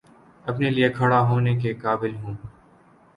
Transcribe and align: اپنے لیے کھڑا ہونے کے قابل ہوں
اپنے 0.45 0.69
لیے 0.69 0.89
کھڑا 0.89 1.19
ہونے 1.21 1.55
کے 1.55 1.73
قابل 1.73 2.15
ہوں 2.15 2.33